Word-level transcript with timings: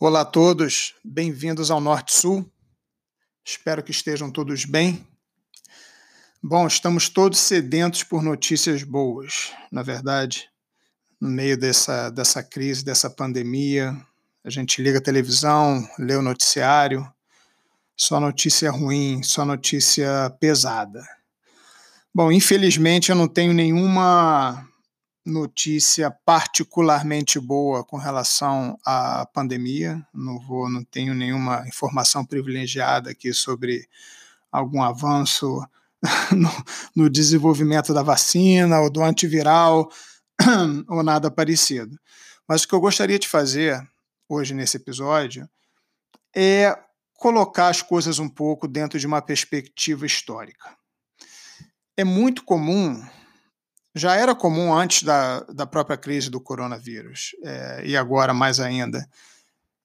Olá 0.00 0.20
a 0.20 0.24
todos, 0.24 0.94
bem-vindos 1.04 1.72
ao 1.72 1.80
Norte 1.80 2.12
Sul. 2.14 2.48
Espero 3.44 3.82
que 3.82 3.90
estejam 3.90 4.30
todos 4.30 4.64
bem. 4.64 5.04
Bom, 6.40 6.68
estamos 6.68 7.08
todos 7.08 7.40
sedentos 7.40 8.04
por 8.04 8.22
notícias 8.22 8.84
boas, 8.84 9.52
na 9.72 9.82
verdade. 9.82 10.48
No 11.20 11.28
meio 11.28 11.58
dessa, 11.58 12.10
dessa 12.10 12.44
crise, 12.44 12.84
dessa 12.84 13.10
pandemia, 13.10 13.92
a 14.44 14.50
gente 14.50 14.80
liga 14.80 14.98
a 14.98 15.02
televisão, 15.02 15.84
lê 15.98 16.14
o 16.14 16.22
noticiário, 16.22 17.04
só 17.96 18.20
notícia 18.20 18.70
ruim, 18.70 19.20
só 19.24 19.44
notícia 19.44 20.30
pesada. 20.38 21.04
Bom, 22.14 22.30
infelizmente 22.30 23.10
eu 23.10 23.16
não 23.16 23.26
tenho 23.26 23.52
nenhuma 23.52 24.64
notícia 25.28 26.10
particularmente 26.10 27.38
boa 27.38 27.84
com 27.84 27.96
relação 27.96 28.78
à 28.84 29.26
pandemia. 29.26 30.04
Não 30.12 30.40
vou, 30.40 30.68
não 30.70 30.82
tenho 30.82 31.14
nenhuma 31.14 31.64
informação 31.68 32.24
privilegiada 32.24 33.10
aqui 33.10 33.32
sobre 33.32 33.86
algum 34.50 34.82
avanço 34.82 35.62
no, 36.34 36.50
no 36.96 37.10
desenvolvimento 37.10 37.92
da 37.92 38.02
vacina 38.02 38.80
ou 38.80 38.90
do 38.90 39.02
antiviral 39.02 39.90
ou 40.88 41.02
nada 41.02 41.30
parecido. 41.30 41.98
Mas 42.48 42.62
o 42.62 42.68
que 42.68 42.74
eu 42.74 42.80
gostaria 42.80 43.18
de 43.18 43.28
fazer 43.28 43.86
hoje 44.28 44.54
nesse 44.54 44.78
episódio 44.78 45.48
é 46.34 46.76
colocar 47.14 47.68
as 47.68 47.82
coisas 47.82 48.18
um 48.18 48.28
pouco 48.28 48.66
dentro 48.66 48.98
de 48.98 49.06
uma 49.06 49.20
perspectiva 49.20 50.06
histórica. 50.06 50.76
É 51.96 52.04
muito 52.04 52.44
comum 52.44 53.04
já 53.98 54.14
era 54.14 54.34
comum 54.34 54.72
antes 54.72 55.02
da, 55.02 55.40
da 55.40 55.66
própria 55.66 55.96
crise 55.96 56.30
do 56.30 56.40
coronavírus, 56.40 57.32
é, 57.44 57.82
e 57.84 57.96
agora 57.96 58.32
mais 58.32 58.60
ainda, 58.60 59.06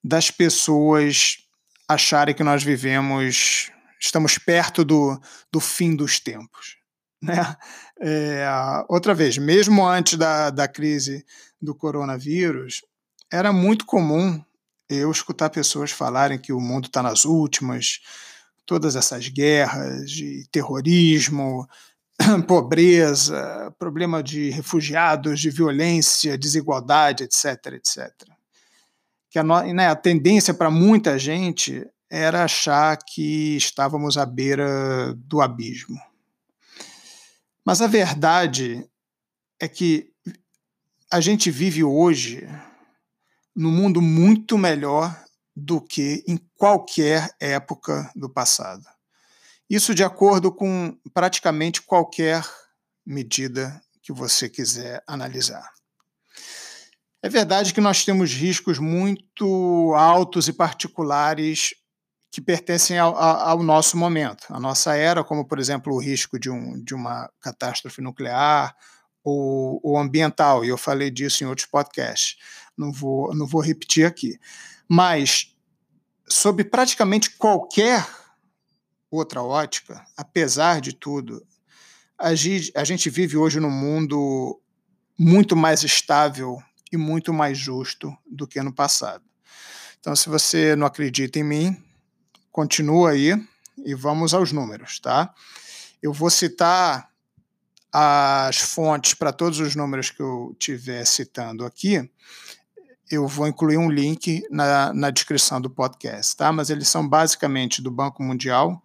das 0.02 0.30
pessoas 0.30 1.38
acharem 1.88 2.34
que 2.34 2.44
nós 2.44 2.62
vivemos, 2.62 3.70
estamos 4.00 4.38
perto 4.38 4.84
do, 4.84 5.20
do 5.52 5.60
fim 5.60 5.94
dos 5.94 6.20
tempos. 6.20 6.76
Né? 7.24 7.56
É, 8.02 8.46
outra 8.86 9.14
vez, 9.14 9.38
mesmo 9.38 9.86
antes 9.86 10.18
da, 10.18 10.50
da 10.50 10.68
crise 10.68 11.24
do 11.58 11.74
coronavírus, 11.74 12.82
era 13.32 13.50
muito 13.50 13.86
comum 13.86 14.44
eu 14.90 15.10
escutar 15.10 15.48
pessoas 15.48 15.90
falarem 15.90 16.38
que 16.38 16.52
o 16.52 16.60
mundo 16.60 16.86
está 16.88 17.02
nas 17.02 17.24
últimas, 17.24 18.00
todas 18.66 18.94
essas 18.94 19.28
guerras 19.28 20.10
de 20.10 20.46
terrorismo, 20.52 21.66
pobreza, 22.46 23.74
problema 23.78 24.22
de 24.22 24.50
refugiados, 24.50 25.40
de 25.40 25.50
violência, 25.50 26.38
desigualdade, 26.38 27.24
etc, 27.24 27.72
etc. 27.74 28.12
Que 29.30 29.38
a, 29.38 29.42
né, 29.42 29.88
a 29.88 29.96
tendência 29.96 30.54
para 30.54 30.70
muita 30.70 31.18
gente 31.18 31.86
era 32.10 32.44
achar 32.44 32.96
que 32.96 33.56
estávamos 33.56 34.16
à 34.16 34.24
beira 34.24 35.14
do 35.16 35.40
abismo. 35.40 35.98
Mas 37.64 37.80
a 37.80 37.86
verdade 37.86 38.88
é 39.58 39.66
que 39.66 40.12
a 41.10 41.20
gente 41.20 41.50
vive 41.50 41.82
hoje 41.82 42.46
num 43.56 43.70
mundo 43.70 44.02
muito 44.02 44.58
melhor 44.58 45.16
do 45.56 45.80
que 45.80 46.24
em 46.26 46.36
qualquer 46.56 47.34
época 47.40 48.10
do 48.14 48.28
passado. 48.28 48.84
Isso 49.68 49.94
de 49.94 50.04
acordo 50.04 50.52
com 50.52 50.96
praticamente 51.12 51.82
qualquer 51.82 52.44
medida 53.04 53.80
que 54.02 54.12
você 54.12 54.48
quiser 54.48 55.02
analisar. 55.06 55.72
É 57.22 57.28
verdade 57.28 57.72
que 57.72 57.80
nós 57.80 58.04
temos 58.04 58.32
riscos 58.32 58.78
muito 58.78 59.94
altos 59.96 60.46
e 60.46 60.52
particulares 60.52 61.74
que 62.30 62.40
pertencem 62.40 62.98
ao, 62.98 63.16
ao, 63.16 63.62
nosso 63.62 63.96
momento, 63.96 64.44
à 64.50 64.58
nossa 64.58 64.94
era, 64.96 65.22
como, 65.22 65.46
por 65.46 65.58
exemplo, 65.58 65.94
o 65.94 66.00
risco 66.00 66.38
de, 66.38 66.50
um, 66.50 66.82
de 66.82 66.92
uma 66.92 67.30
catástrofe 67.40 68.02
nuclear 68.02 68.74
ou, 69.22 69.80
ou, 69.82 69.96
ambiental, 69.96 70.64
e 70.64 70.68
eu 70.68 70.76
falei 70.76 71.10
disso 71.10 71.44
em 71.44 71.46
outros 71.46 71.66
podcasts, 71.66 72.36
não 72.76 72.92
vou, 72.92 73.34
não 73.34 73.46
vou 73.46 73.62
repetir 73.62 74.04
aqui. 74.04 74.38
Mas, 74.88 75.54
sob 76.28 76.64
praticamente 76.64 77.30
qualquer 77.30 78.04
outra 79.14 79.42
ótica, 79.42 80.04
apesar 80.16 80.80
de 80.80 80.92
tudo, 80.92 81.46
a 82.18 82.34
gente 82.34 83.10
vive 83.10 83.36
hoje 83.36 83.60
num 83.60 83.70
mundo 83.70 84.60
muito 85.18 85.56
mais 85.56 85.82
estável 85.82 86.62
e 86.92 86.96
muito 86.96 87.32
mais 87.32 87.58
justo 87.58 88.16
do 88.26 88.46
que 88.46 88.60
no 88.62 88.72
passado. 88.72 89.24
Então, 90.00 90.14
se 90.14 90.28
você 90.28 90.76
não 90.76 90.86
acredita 90.86 91.38
em 91.38 91.44
mim, 91.44 91.84
continua 92.52 93.10
aí 93.10 93.32
e 93.84 93.94
vamos 93.94 94.34
aos 94.34 94.52
números, 94.52 95.00
tá? 95.00 95.34
Eu 96.02 96.12
vou 96.12 96.30
citar 96.30 97.10
as 97.92 98.58
fontes 98.58 99.14
para 99.14 99.32
todos 99.32 99.60
os 99.60 99.74
números 99.74 100.10
que 100.10 100.20
eu 100.20 100.54
estiver 100.58 101.04
citando 101.06 101.64
aqui. 101.64 102.10
Eu 103.14 103.26
vou 103.26 103.46
incluir 103.46 103.76
um 103.76 103.90
link 103.90 104.42
na, 104.50 104.92
na 104.92 105.10
descrição 105.10 105.60
do 105.60 105.70
podcast, 105.70 106.36
tá? 106.36 106.52
Mas 106.52 106.70
eles 106.70 106.88
são 106.88 107.08
basicamente 107.08 107.80
do 107.80 107.90
Banco 107.90 108.22
Mundial, 108.22 108.82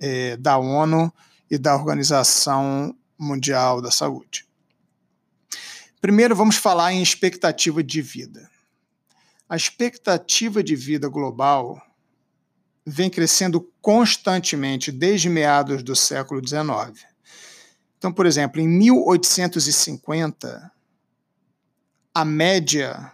é, 0.00 0.36
da 0.36 0.58
ONU 0.58 1.12
e 1.50 1.58
da 1.58 1.74
Organização 1.74 2.94
Mundial 3.18 3.82
da 3.82 3.90
Saúde. 3.90 4.46
Primeiro, 6.00 6.36
vamos 6.36 6.56
falar 6.56 6.92
em 6.92 7.02
expectativa 7.02 7.82
de 7.82 8.00
vida. 8.00 8.48
A 9.48 9.56
expectativa 9.56 10.62
de 10.62 10.76
vida 10.76 11.08
global 11.08 11.82
vem 12.86 13.10
crescendo 13.10 13.68
constantemente 13.82 14.92
desde 14.92 15.28
meados 15.28 15.82
do 15.82 15.96
século 15.96 16.40
XIX. 16.46 17.04
Então, 17.98 18.12
por 18.12 18.26
exemplo, 18.26 18.60
em 18.60 18.68
1850, 18.68 20.70
a 22.14 22.24
média 22.24 23.12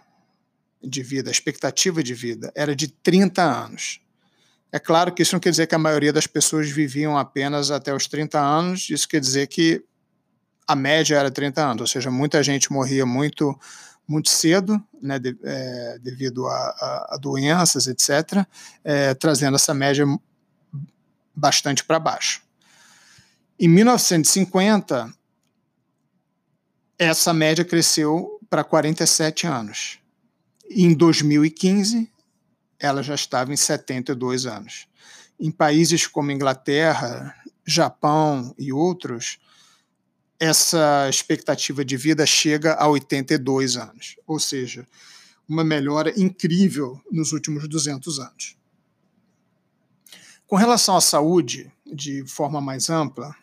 de 0.85 1.03
vida, 1.03 1.29
a 1.29 1.31
expectativa 1.31 2.03
de 2.03 2.13
vida, 2.13 2.51
era 2.55 2.75
de 2.75 2.87
30 2.87 3.41
anos. 3.41 3.99
É 4.71 4.79
claro 4.79 5.13
que 5.13 5.21
isso 5.23 5.33
não 5.33 5.39
quer 5.39 5.51
dizer 5.51 5.67
que 5.67 5.75
a 5.75 5.79
maioria 5.79 6.11
das 6.11 6.27
pessoas 6.27 6.69
viviam 6.69 7.17
apenas 7.17 7.71
até 7.71 7.93
os 7.93 8.07
30 8.07 8.39
anos, 8.39 8.89
isso 8.89 9.07
quer 9.07 9.19
dizer 9.19 9.47
que 9.47 9.83
a 10.67 10.75
média 10.75 11.15
era 11.15 11.31
30 11.31 11.63
anos, 11.63 11.81
ou 11.81 11.87
seja, 11.87 12.11
muita 12.11 12.41
gente 12.43 12.71
morria 12.71 13.05
muito 13.05 13.57
muito 14.07 14.29
cedo, 14.29 14.79
né, 15.01 15.17
de, 15.17 15.35
é, 15.43 15.97
devido 15.99 16.45
a, 16.47 16.53
a, 16.53 17.15
a, 17.15 17.17
doenças, 17.17 17.87
etc., 17.87 18.45
é, 18.83 19.15
trazendo 19.15 19.55
essa 19.55 19.73
média 19.73 20.05
bastante 21.35 21.83
para 21.83 21.99
baixo. 21.99 22.43
Em 23.59 23.67
1950, 23.67 25.11
essa 26.99 27.33
média 27.33 27.65
cresceu 27.65 28.39
para 28.49 28.63
47 28.63 29.47
anos. 29.47 29.99
Em 30.69 30.93
2015, 30.93 32.11
ela 32.79 33.03
já 33.03 33.15
estava 33.15 33.53
em 33.53 33.57
72 33.57 34.45
anos. 34.45 34.87
Em 35.39 35.51
países 35.51 36.07
como 36.07 36.31
Inglaterra, 36.31 37.35
Japão 37.65 38.53
e 38.57 38.71
outros, 38.71 39.39
essa 40.39 41.07
expectativa 41.09 41.83
de 41.83 41.97
vida 41.97 42.25
chega 42.25 42.73
a 42.73 42.87
82 42.87 43.77
anos, 43.77 44.17
ou 44.27 44.39
seja, 44.39 44.87
uma 45.47 45.63
melhora 45.63 46.13
incrível 46.19 47.01
nos 47.11 47.31
últimos 47.31 47.67
200 47.67 48.19
anos. 48.19 48.57
Com 50.47 50.55
relação 50.55 50.95
à 50.95 51.01
saúde, 51.01 51.71
de 51.85 52.25
forma 52.25 52.61
mais 52.61 52.89
ampla, 52.89 53.35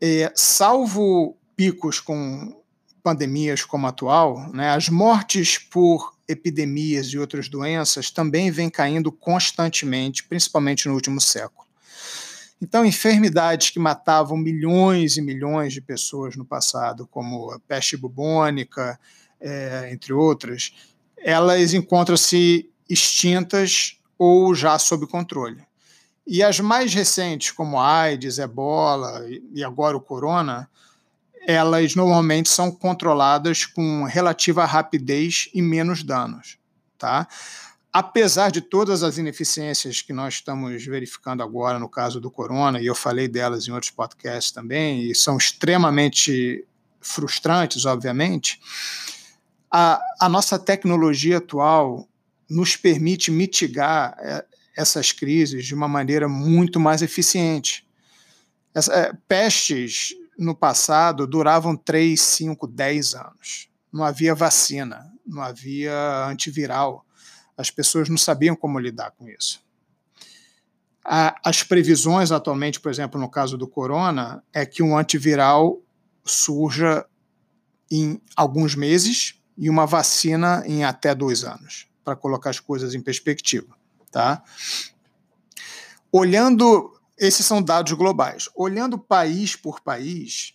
é, 0.00 0.32
salvo 0.34 1.36
picos 1.56 2.00
com 2.00 2.59
pandemias 3.02 3.64
como 3.64 3.86
a 3.86 3.90
atual, 3.90 4.50
né, 4.52 4.70
as 4.70 4.88
mortes 4.88 5.58
por 5.58 6.14
epidemias 6.28 7.08
e 7.08 7.18
outras 7.18 7.48
doenças 7.48 8.10
também 8.10 8.50
vêm 8.50 8.70
caindo 8.70 9.10
constantemente, 9.10 10.24
principalmente 10.24 10.88
no 10.88 10.94
último 10.94 11.20
século. 11.20 11.68
Então, 12.62 12.84
enfermidades 12.84 13.70
que 13.70 13.78
matavam 13.78 14.36
milhões 14.36 15.16
e 15.16 15.22
milhões 15.22 15.72
de 15.72 15.80
pessoas 15.80 16.36
no 16.36 16.44
passado, 16.44 17.06
como 17.06 17.50
a 17.50 17.58
peste 17.58 17.96
bubônica, 17.96 19.00
é, 19.40 19.88
entre 19.90 20.12
outras, 20.12 20.72
elas 21.16 21.72
encontram-se 21.72 22.68
extintas 22.88 23.98
ou 24.18 24.54
já 24.54 24.78
sob 24.78 25.06
controle. 25.06 25.62
E 26.26 26.42
as 26.42 26.60
mais 26.60 26.92
recentes, 26.92 27.50
como 27.50 27.80
AIDS, 27.80 28.38
ebola 28.38 29.26
e 29.54 29.64
agora 29.64 29.96
o 29.96 30.00
corona, 30.00 30.68
elas 31.50 31.94
normalmente 31.94 32.48
são 32.48 32.70
controladas 32.70 33.66
com 33.66 34.04
relativa 34.04 34.64
rapidez 34.64 35.48
e 35.52 35.60
menos 35.60 36.02
danos, 36.02 36.58
tá? 36.96 37.26
Apesar 37.92 38.50
de 38.50 38.60
todas 38.60 39.02
as 39.02 39.18
ineficiências 39.18 40.00
que 40.00 40.12
nós 40.12 40.34
estamos 40.34 40.84
verificando 40.84 41.42
agora 41.42 41.78
no 41.78 41.88
caso 41.88 42.20
do 42.20 42.30
corona, 42.30 42.80
e 42.80 42.86
eu 42.86 42.94
falei 42.94 43.26
delas 43.26 43.66
em 43.66 43.72
outros 43.72 43.90
podcasts 43.90 44.52
também, 44.52 45.10
e 45.10 45.14
são 45.14 45.36
extremamente 45.36 46.64
frustrantes, 47.00 47.84
obviamente, 47.84 48.60
a, 49.72 50.00
a 50.20 50.28
nossa 50.28 50.58
tecnologia 50.58 51.38
atual 51.38 52.08
nos 52.48 52.76
permite 52.76 53.30
mitigar 53.30 54.16
é, 54.20 54.44
essas 54.76 55.10
crises 55.10 55.64
de 55.66 55.74
uma 55.74 55.88
maneira 55.88 56.28
muito 56.28 56.78
mais 56.78 57.02
eficiente. 57.02 57.86
Essa, 58.72 58.92
é, 58.92 59.12
pestes 59.26 60.14
no 60.40 60.54
passado 60.54 61.26
duravam 61.26 61.76
3, 61.76 62.18
5, 62.18 62.66
10 62.66 63.14
anos. 63.14 63.68
Não 63.92 64.02
havia 64.02 64.34
vacina, 64.34 65.12
não 65.26 65.42
havia 65.42 66.26
antiviral. 66.26 67.04
As 67.56 67.70
pessoas 67.70 68.08
não 68.08 68.16
sabiam 68.16 68.56
como 68.56 68.78
lidar 68.78 69.10
com 69.10 69.28
isso. 69.28 69.62
As 71.04 71.62
previsões 71.62 72.32
atualmente, 72.32 72.80
por 72.80 72.90
exemplo, 72.90 73.20
no 73.20 73.28
caso 73.28 73.58
do 73.58 73.68
corona, 73.68 74.42
é 74.52 74.64
que 74.64 74.82
um 74.82 74.96
antiviral 74.96 75.78
surja 76.24 77.04
em 77.90 78.20
alguns 78.34 78.74
meses 78.74 79.40
e 79.58 79.68
uma 79.68 79.86
vacina 79.86 80.62
em 80.66 80.84
até 80.84 81.14
dois 81.14 81.44
anos, 81.44 81.86
para 82.02 82.16
colocar 82.16 82.50
as 82.50 82.60
coisas 82.60 82.94
em 82.94 83.00
perspectiva. 83.00 83.76
Tá? 84.10 84.42
Olhando, 86.10 86.98
esses 87.20 87.44
são 87.44 87.62
dados 87.62 87.92
globais. 87.92 88.48
Olhando 88.56 88.98
país 88.98 89.54
por 89.54 89.80
país, 89.80 90.54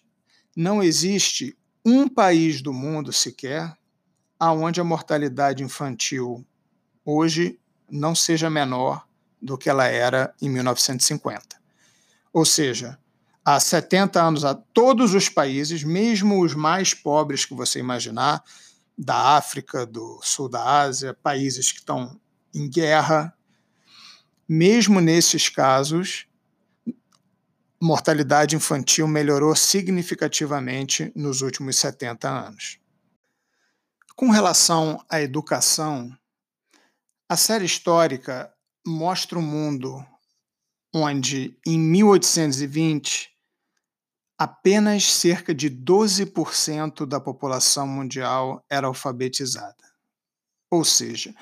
não 0.57 0.81
existe 0.81 1.55
um 1.85 2.09
país 2.09 2.59
do 2.59 2.73
mundo 2.73 3.13
sequer 3.13 3.77
aonde 4.39 4.81
a 4.81 4.83
mortalidade 4.83 5.63
infantil 5.63 6.43
hoje 7.05 7.59
não 7.87 8.15
seja 8.15 8.49
menor 8.49 9.07
do 9.39 9.57
que 9.59 9.69
ela 9.69 9.85
era 9.85 10.33
em 10.41 10.49
1950. 10.49 11.55
Ou 12.33 12.43
seja, 12.43 12.97
há 13.45 13.59
70 13.59 14.21
anos, 14.21 14.43
a 14.43 14.55
todos 14.55 15.13
os 15.13 15.29
países, 15.29 15.83
mesmo 15.83 16.41
os 16.41 16.55
mais 16.55 16.95
pobres 16.95 17.45
que 17.45 17.53
você 17.53 17.77
imaginar, 17.77 18.43
da 18.97 19.37
África, 19.37 19.85
do 19.85 20.19
sul 20.23 20.49
da 20.49 20.81
Ásia, 20.81 21.13
países 21.13 21.71
que 21.71 21.79
estão 21.79 22.19
em 22.53 22.67
guerra, 22.67 23.37
mesmo 24.47 24.99
nesses 24.99 25.47
casos, 25.47 26.27
mortalidade 27.81 28.55
infantil 28.55 29.07
melhorou 29.07 29.55
significativamente 29.55 31.11
nos 31.15 31.41
últimos 31.41 31.77
70 31.77 32.29
anos. 32.29 32.79
Com 34.15 34.29
relação 34.29 35.03
à 35.09 35.21
educação, 35.21 36.15
a 37.27 37.35
série 37.35 37.65
histórica 37.65 38.53
mostra 38.85 39.37
um 39.37 39.41
mundo 39.41 40.05
onde, 40.93 41.57
em 41.65 41.77
1820, 41.77 43.29
apenas 44.37 45.11
cerca 45.11 45.53
de 45.53 45.69
12% 45.69 47.05
da 47.05 47.19
população 47.19 47.87
mundial 47.87 48.63
era 48.69 48.87
alfabetizada. 48.87 49.75
Ou 50.69 50.85
seja, 50.85 51.35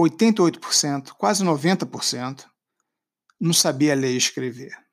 88%, 0.00 1.10
quase 1.10 1.44
90%, 1.44 2.46
não 3.40 3.52
sabia 3.52 3.94
ler 3.94 4.12
e 4.12 4.16
escrever. 4.16 4.89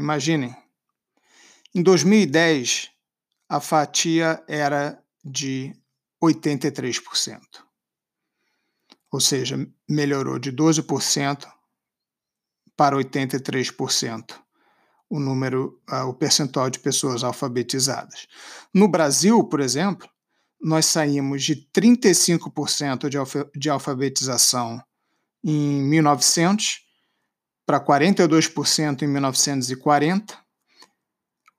Imaginem. 0.00 0.56
Em 1.74 1.82
2010, 1.82 2.90
a 3.48 3.60
fatia 3.60 4.42
era 4.48 4.98
de 5.22 5.76
83%. 6.22 7.40
Ou 9.12 9.20
seja, 9.20 9.56
melhorou 9.88 10.38
de 10.38 10.50
12% 10.50 11.46
para 12.76 12.96
83% 12.96 14.40
o 15.10 15.18
número, 15.20 15.82
o 16.06 16.14
percentual 16.14 16.70
de 16.70 16.78
pessoas 16.78 17.24
alfabetizadas. 17.24 18.26
No 18.72 18.88
Brasil, 18.88 19.42
por 19.44 19.60
exemplo, 19.60 20.08
nós 20.62 20.86
saímos 20.86 21.42
de 21.42 21.56
35% 21.74 23.08
de, 23.08 23.18
de 23.58 23.68
alfabetização 23.68 24.80
em 25.44 25.82
1900 25.82 26.89
para 27.70 27.78
42% 27.80 29.02
em 29.02 29.06
1940, 29.06 30.36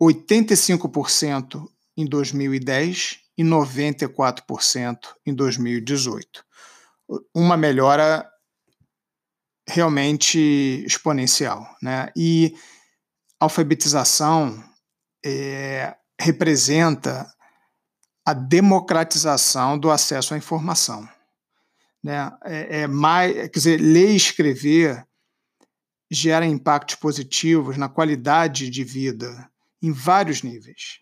85% 0.02 1.70
em 1.96 2.06
2010 2.06 3.20
e 3.38 3.44
94% 3.46 4.98
em 5.26 5.34
2018. 5.34 6.44
Uma 7.34 7.56
melhora 7.56 8.30
realmente 9.70 10.84
exponencial. 10.86 11.66
Né? 11.82 12.12
E 12.14 12.56
alfabetização 13.40 14.62
é, 15.26 15.96
representa 16.20 17.26
a 18.26 18.34
democratização 18.34 19.80
do 19.80 19.90
acesso 19.90 20.34
à 20.34 20.38
informação. 20.38 21.08
Né? 22.04 22.30
É, 22.44 22.82
é 22.82 22.88
mais, 22.88 23.34
quer 23.34 23.50
dizer, 23.50 23.78
ler 23.80 24.12
e 24.12 24.18
escrever 24.18 25.08
gera 26.12 26.46
impactos 26.46 26.96
positivos 26.96 27.78
na 27.78 27.88
qualidade 27.88 28.70
de 28.70 28.84
vida 28.84 29.50
em 29.82 29.94
vários 29.94 30.44
níveis. 30.44 31.00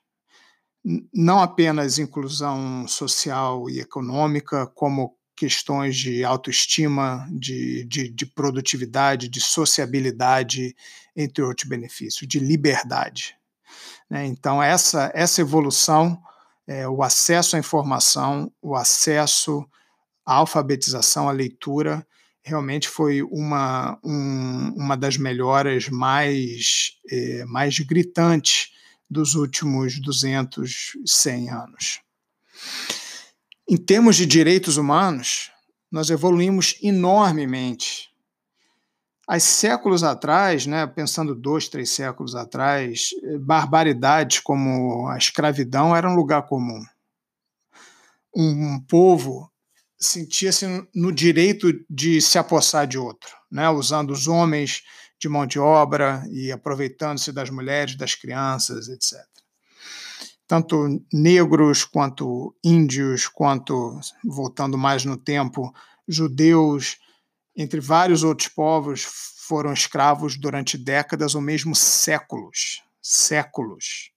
Não 1.11 1.39
apenas 1.39 1.97
inclusão 1.97 2.87
social 2.87 3.67
e 3.69 3.79
econômica, 3.79 4.67
como 4.67 5.17
questões 5.35 5.97
de 5.97 6.23
autoestima, 6.23 7.27
de, 7.31 7.83
de, 7.85 8.09
de 8.09 8.25
produtividade, 8.25 9.27
de 9.27 9.41
sociabilidade, 9.41 10.75
entre 11.15 11.43
outros 11.43 11.67
benefícios, 11.67 12.27
de 12.27 12.39
liberdade. 12.39 13.35
Né? 14.09 14.27
Então, 14.27 14.61
essa, 14.61 15.11
essa 15.15 15.41
evolução 15.41 16.21
é, 16.69 16.87
o 16.87 17.01
acesso 17.01 17.55
à 17.55 17.59
informação, 17.59 18.51
o 18.61 18.75
acesso 18.75 19.67
à 20.23 20.35
alfabetização, 20.35 21.27
à 21.27 21.31
leitura, 21.31 22.05
realmente 22.49 22.89
foi 22.89 23.21
uma, 23.21 23.99
um, 24.03 24.73
uma 24.75 24.97
das 24.97 25.17
melhoras 25.17 25.89
mais, 25.89 26.93
é, 27.09 27.45
mais 27.45 27.79
gritantes 27.79 28.71
dos 29.09 29.35
últimos 29.35 29.99
200, 29.99 30.97
100 31.05 31.49
anos. 31.49 32.01
Em 33.67 33.77
termos 33.77 34.15
de 34.15 34.25
direitos 34.25 34.77
humanos, 34.77 35.51
nós 35.91 36.09
evoluímos 36.09 36.75
enormemente 36.81 38.09
Há 39.31 39.39
séculos 39.39 40.03
atrás, 40.03 40.65
né, 40.65 40.87
pensando 40.87 41.35
dois, 41.35 41.67
três 41.67 41.91
séculos 41.91 42.35
atrás, 42.35 43.09
eh, 43.21 43.37
barbaridades 43.37 44.39
como 44.39 45.07
a 45.07 45.19
escravidão 45.19 45.95
era 45.95 46.09
um 46.09 46.15
lugar 46.15 46.47
comum. 46.47 46.83
Um, 48.35 48.79
povo 48.87 49.51
sentia-se 49.99 50.65
no 50.95 51.11
direito 51.11 51.67
de 51.89 52.21
se 52.21 52.37
apossar 52.37 52.87
de 52.87 52.97
outro, 52.97 53.29
né, 53.51 53.69
usando 53.69 54.11
os 54.11 54.27
homens 54.27 54.83
de 55.19 55.27
mão 55.27 55.45
de 55.45 55.59
obra 55.59 56.23
e 56.31 56.51
aproveitando-se 56.51 57.31
das 57.31 57.49
mulheres, 57.49 57.95
das 57.95 58.15
crianças, 58.15 58.87
etc. 58.87 59.19
Tanto 60.47 61.03
negros 61.13 61.83
quanto 61.83 62.55
índios, 62.63 63.27
quanto, 63.27 63.99
voltando 64.23 64.77
mais 64.77 65.03
no 65.03 65.17
tempo, 65.17 65.73
judeus, 66.07 66.97
entre 67.55 67.81
vários 67.81 68.23
outros 68.23 68.47
povos, 68.47 69.05
foram 69.47 69.73
escravos 69.73 70.37
durante 70.37 70.77
décadas 70.77 71.35
ou 71.35 71.41
mesmo 71.41 71.75
séculos. 71.75 72.81
Séculos. 73.01 74.11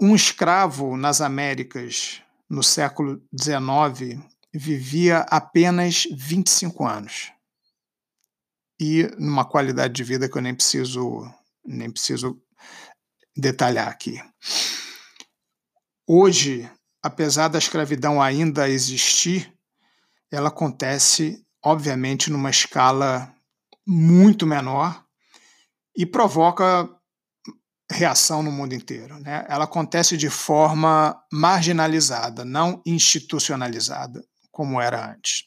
Um 0.00 0.14
escravo 0.14 0.96
nas 0.96 1.20
Américas 1.20 2.20
no 2.48 2.62
século 2.62 3.22
XIX 3.38 4.22
vivia 4.52 5.18
apenas 5.30 6.06
25 6.12 6.86
anos 6.86 7.32
e 8.80 9.04
numa 9.18 9.44
qualidade 9.44 9.94
de 9.94 10.04
vida 10.04 10.28
que 10.28 10.36
eu 10.36 10.42
nem 10.42 10.54
preciso 10.54 11.28
nem 11.64 11.90
preciso 11.90 12.40
detalhar 13.36 13.88
aqui. 13.88 14.22
Hoje, 16.06 16.70
apesar 17.02 17.48
da 17.48 17.58
escravidão 17.58 18.22
ainda 18.22 18.68
existir, 18.68 19.52
ela 20.30 20.48
acontece, 20.48 21.44
obviamente, 21.62 22.30
numa 22.30 22.50
escala 22.50 23.34
muito 23.86 24.46
menor 24.46 25.04
e 25.96 26.06
provoca 26.06 26.88
reação 27.90 28.42
no 28.42 28.50
mundo 28.50 28.74
inteiro. 28.74 29.18
Né? 29.20 29.44
Ela 29.48 29.64
acontece 29.64 30.16
de 30.16 30.28
forma 30.28 31.20
marginalizada, 31.32 32.44
não 32.44 32.82
institucionalizada, 32.84 34.24
como 34.50 34.80
era 34.80 35.12
antes. 35.12 35.44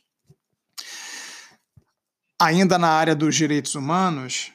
Ainda 2.41 2.77
na 2.77 2.89
área 2.89 3.15
dos 3.15 3.36
direitos 3.36 3.75
humanos, 3.75 4.51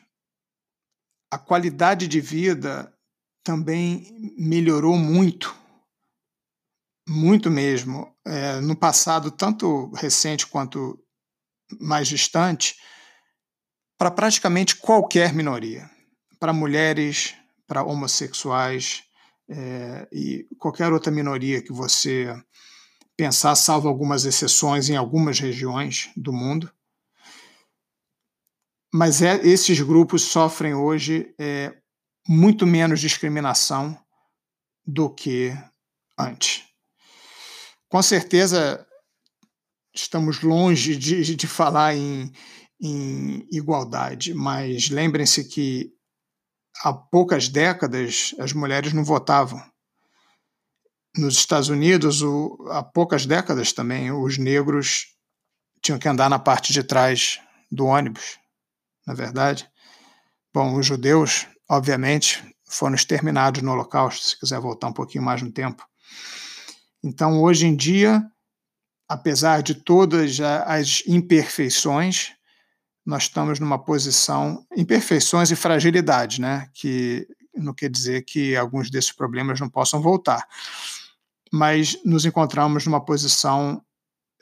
a 1.31 1.39
qualidade 1.39 2.09
de 2.09 2.21
vida 2.21 2.93
também 3.43 4.35
melhorou 4.39 4.97
muito 4.97 5.55
muito 7.09 7.51
mesmo. 7.51 8.15
É, 8.25 8.61
no 8.61 8.75
passado, 8.75 9.31
tanto 9.31 9.91
recente 9.93 10.47
quanto 10.47 10.99
mais 11.81 12.09
distante, 12.09 12.77
para 13.99 14.11
praticamente 14.11 14.77
qualquer 14.77 15.33
minoria, 15.33 15.91
para 16.39 16.53
mulheres, 16.53 17.35
para 17.75 17.83
homossexuais 17.83 19.03
é, 19.49 20.07
e 20.13 20.47
qualquer 20.61 20.93
outra 20.93 21.11
minoria 21.11 21.61
que 21.61 21.73
você 21.73 22.33
pensar, 23.17 23.57
salvo 23.57 23.89
algumas 23.89 24.25
exceções 24.25 24.89
em 24.89 24.97
algumas 24.97 25.41
regiões 25.41 26.11
do 26.17 26.33
mundo. 26.33 26.71
Mas 28.93 29.23
é, 29.23 29.45
esses 29.45 29.81
grupos 29.81 30.23
sofrem 30.23 30.73
hoje 30.73 31.35
é, 31.37 31.77
muito 32.29 32.65
menos 32.65 33.01
discriminação 33.01 33.99
do 34.87 35.11
que 35.11 35.53
antes. 36.17 36.63
Com 37.89 38.01
certeza, 38.01 38.87
estamos 39.93 40.43
longe 40.43 40.97
de, 40.97 41.35
de 41.35 41.47
falar 41.49 41.97
em, 41.97 42.33
em 42.81 43.45
igualdade, 43.51 44.33
mas 44.33 44.91
lembrem-se 44.91 45.45
que 45.45 45.94
há 46.83 46.93
poucas 46.93 47.49
décadas 47.49 48.35
as 48.39 48.53
mulheres 48.53 48.93
não 48.93 49.05
votavam. 49.05 49.63
Nos 51.17 51.37
Estados 51.37 51.69
Unidos, 51.69 52.23
o, 52.23 52.67
há 52.71 52.83
poucas 52.83 53.25
décadas 53.25 53.73
também, 53.73 54.11
os 54.11 54.37
negros 54.37 55.07
tinham 55.81 55.99
que 55.99 56.09
andar 56.09 56.29
na 56.29 56.39
parte 56.39 56.73
de 56.73 56.83
trás 56.83 57.41
do 57.71 57.87
ônibus, 57.87 58.39
na 59.07 59.15
verdade. 59.15 59.69
Bom, 60.53 60.75
os 60.77 60.87
judeus, 60.87 61.47
obviamente, 61.69 62.43
foram 62.67 62.95
exterminados 62.95 63.63
no 63.63 63.73
Holocausto, 63.73 64.25
se 64.25 64.39
quiser 64.39 64.61
voltar 64.61 64.89
um 64.89 64.93
pouquinho 64.93 65.23
mais 65.23 65.43
no 65.43 65.53
tempo. 65.53 65.87
Então, 67.03 67.43
hoje 67.43 67.67
em 67.67 67.77
dia, 67.77 68.25
apesar 69.09 69.63
de 69.63 69.75
todas 69.75 70.41
as 70.41 71.03
imperfeições, 71.07 72.33
nós 73.05 73.25
estamos 73.25 73.61
numa 73.61 73.79
posição 73.79 74.65
imperfeições 74.77 75.51
e 75.51 75.57
fragilidade, 75.57 76.41
né? 76.41 76.69
Que 76.73 77.27
não 77.55 77.75
quer 77.75 77.91
dizer 77.91 78.23
que 78.23 78.57
alguns 78.57 78.91
desses 78.91 79.13
problemas 79.13 79.61
não 79.61 79.69
possam 79.69 80.01
voltar, 80.01 80.47
mas 81.53 81.99
nos 82.05 82.25
encontramos 82.25 82.87
numa 82.87 83.05
posição 83.05 83.85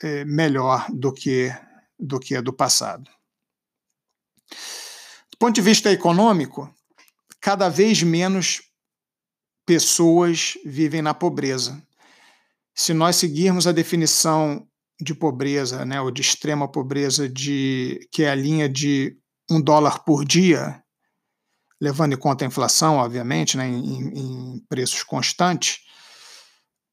é, 0.01 0.25
melhor 0.25 0.87
do 0.91 1.11
que 1.11 1.53
do 1.99 2.19
que 2.19 2.35
a 2.35 2.41
do 2.41 2.51
passado. 2.51 3.09
Do 5.31 5.37
ponto 5.37 5.55
de 5.55 5.61
vista 5.61 5.91
econômico, 5.91 6.73
cada 7.39 7.69
vez 7.69 8.01
menos 8.03 8.61
pessoas 9.65 10.57
vivem 10.65 11.01
na 11.01 11.13
pobreza. 11.13 11.81
Se 12.75 12.93
nós 12.93 13.15
seguirmos 13.15 13.67
a 13.67 13.71
definição 13.71 14.67
de 15.01 15.13
pobreza, 15.13 15.85
né, 15.85 15.99
ou 15.99 16.11
de 16.11 16.21
extrema 16.21 16.67
pobreza, 16.67 17.27
de 17.27 18.07
que 18.11 18.23
é 18.23 18.29
a 18.29 18.35
linha 18.35 18.69
de 18.69 19.17
um 19.49 19.61
dólar 19.61 20.03
por 20.03 20.23
dia, 20.23 20.81
levando 21.81 22.13
em 22.13 22.17
conta 22.17 22.45
a 22.45 22.47
inflação, 22.47 22.97
obviamente, 22.97 23.57
né, 23.57 23.67
em, 23.67 24.55
em 24.55 24.65
preços 24.69 25.03
constantes, 25.03 25.79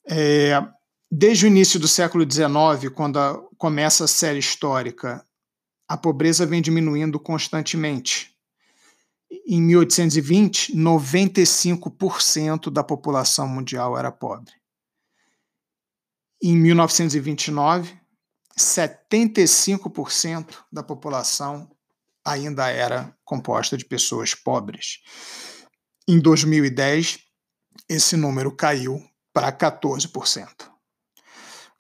é, 0.08 0.60
desde 1.10 1.44
o 1.44 1.48
início 1.48 1.78
do 1.78 1.88
século 1.88 2.24
XIX, 2.24 2.92
quando 2.94 3.18
a, 3.18 3.40
começa 3.56 4.04
a 4.04 4.08
série 4.08 4.38
histórica, 4.38 5.24
a 5.88 5.96
pobreza 5.96 6.46
vem 6.46 6.62
diminuindo 6.62 7.18
constantemente. 7.18 8.30
Em 9.46 9.60
1820, 9.60 10.74
95% 10.74 12.70
da 12.70 12.82
população 12.82 13.46
mundial 13.48 13.96
era 13.98 14.10
pobre. 14.10 14.59
Em 16.42 16.56
1929, 16.56 18.00
75% 18.58 20.56
da 20.72 20.82
população 20.82 21.70
ainda 22.24 22.68
era 22.68 23.14
composta 23.24 23.76
de 23.76 23.84
pessoas 23.84 24.34
pobres. 24.34 25.00
Em 26.08 26.18
2010, 26.18 27.18
esse 27.88 28.16
número 28.16 28.54
caiu 28.54 29.02
para 29.32 29.52
14%. 29.52 30.70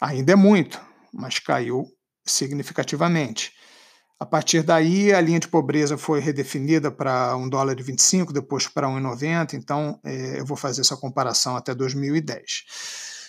Ainda 0.00 0.32
é 0.32 0.36
muito, 0.36 0.80
mas 1.12 1.38
caiu 1.38 1.86
significativamente. 2.26 3.52
A 4.18 4.26
partir 4.26 4.62
daí, 4.62 5.12
a 5.14 5.20
linha 5.20 5.40
de 5.40 5.48
pobreza 5.48 5.96
foi 5.96 6.20
redefinida 6.20 6.90
para 6.90 7.34
um 7.36 7.48
dólar 7.48 7.74
de 7.74 7.82
25, 7.82 8.32
depois 8.32 8.68
para 8.68 8.86
1,90. 8.86 9.54
Então, 9.54 9.98
é, 10.04 10.40
eu 10.40 10.44
vou 10.44 10.56
fazer 10.56 10.82
essa 10.82 10.96
comparação 10.96 11.56
até 11.56 11.74
2010. 11.74 13.19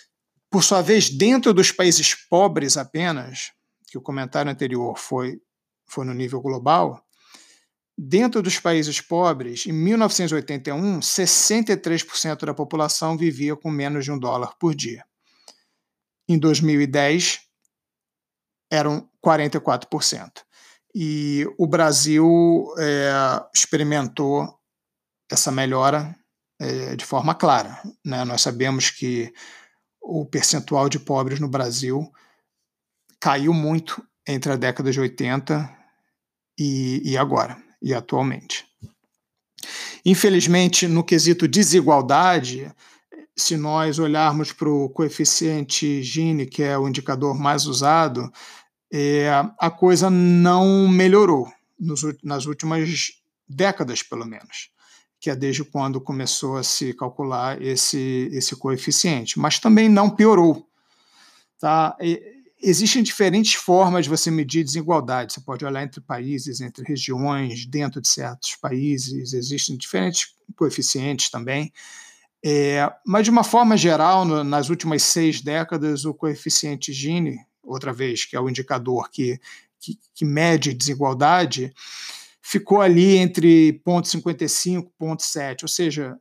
Por 0.52 0.62
sua 0.62 0.82
vez, 0.82 1.08
dentro 1.08 1.54
dos 1.54 1.72
países 1.72 2.14
pobres 2.14 2.76
apenas, 2.76 3.52
que 3.86 3.96
o 3.96 4.02
comentário 4.02 4.52
anterior 4.52 4.98
foi, 4.98 5.40
foi 5.86 6.04
no 6.04 6.12
nível 6.12 6.42
global, 6.42 7.02
dentro 7.96 8.42
dos 8.42 8.58
países 8.58 9.00
pobres, 9.00 9.66
em 9.66 9.72
1981, 9.72 11.00
63% 11.00 12.44
da 12.44 12.52
população 12.52 13.16
vivia 13.16 13.56
com 13.56 13.70
menos 13.70 14.04
de 14.04 14.12
um 14.12 14.18
dólar 14.18 14.54
por 14.58 14.74
dia. 14.74 15.02
Em 16.28 16.38
2010, 16.38 17.40
eram 18.70 19.08
44%. 19.24 20.42
E 20.94 21.46
o 21.56 21.66
Brasil 21.66 22.66
é, 22.78 23.10
experimentou 23.54 24.54
essa 25.30 25.50
melhora 25.50 26.14
é, 26.60 26.94
de 26.94 27.06
forma 27.06 27.34
clara. 27.34 27.80
Né? 28.04 28.22
Nós 28.26 28.42
sabemos 28.42 28.90
que 28.90 29.32
o 30.02 30.26
percentual 30.26 30.88
de 30.88 30.98
pobres 30.98 31.38
no 31.38 31.48
Brasil 31.48 32.10
caiu 33.20 33.52
muito 33.54 34.04
entre 34.26 34.52
a 34.52 34.56
década 34.56 34.90
de 34.90 35.00
80 35.00 35.70
e, 36.58 37.12
e 37.12 37.16
agora, 37.16 37.56
e 37.80 37.94
atualmente. 37.94 38.66
Infelizmente, 40.04 40.88
no 40.88 41.04
quesito 41.04 41.46
desigualdade, 41.46 42.70
se 43.36 43.56
nós 43.56 43.98
olharmos 43.98 44.52
para 44.52 44.68
o 44.68 44.88
coeficiente 44.90 46.02
Gini, 46.02 46.46
que 46.46 46.62
é 46.62 46.76
o 46.76 46.88
indicador 46.88 47.38
mais 47.38 47.66
usado, 47.66 48.30
é, 48.92 49.30
a 49.58 49.70
coisa 49.70 50.10
não 50.10 50.88
melhorou 50.88 51.50
nos, 51.78 52.02
nas 52.22 52.46
últimas 52.46 53.12
décadas, 53.48 54.02
pelo 54.02 54.26
menos 54.26 54.72
que 55.22 55.30
é 55.30 55.36
desde 55.36 55.62
quando 55.62 56.00
começou 56.00 56.56
a 56.56 56.64
se 56.64 56.92
calcular 56.92 57.62
esse, 57.62 58.28
esse 58.32 58.56
coeficiente, 58.56 59.38
mas 59.38 59.60
também 59.60 59.88
não 59.88 60.10
piorou. 60.10 60.68
Tá? 61.60 61.96
E, 62.00 62.20
existem 62.60 63.04
diferentes 63.04 63.54
formas 63.54 64.04
de 64.04 64.10
você 64.10 64.32
medir 64.32 64.64
desigualdade. 64.64 65.32
Você 65.32 65.40
pode 65.40 65.64
olhar 65.64 65.84
entre 65.84 66.00
países, 66.00 66.60
entre 66.60 66.84
regiões, 66.84 67.64
dentro 67.64 68.00
de 68.00 68.08
certos 68.08 68.56
países, 68.56 69.32
existem 69.32 69.76
diferentes 69.76 70.34
coeficientes 70.56 71.30
também. 71.30 71.72
É, 72.44 72.92
mas, 73.06 73.22
de 73.22 73.30
uma 73.30 73.44
forma 73.44 73.76
geral, 73.76 74.24
no, 74.24 74.42
nas 74.42 74.70
últimas 74.70 75.04
seis 75.04 75.40
décadas, 75.40 76.04
o 76.04 76.12
coeficiente 76.12 76.92
Gini, 76.92 77.38
outra 77.62 77.92
vez, 77.92 78.24
que 78.24 78.34
é 78.34 78.40
o 78.40 78.50
indicador 78.50 79.08
que, 79.08 79.38
que, 79.78 79.96
que 80.16 80.24
mede 80.24 80.74
desigualdade, 80.74 81.72
ficou 82.42 82.80
ali 82.80 83.16
entre 83.16 83.80
0,55 83.86 84.36
e 84.40 85.16
0,7, 85.16 85.62
ou 85.62 85.68
seja, 85.68 86.18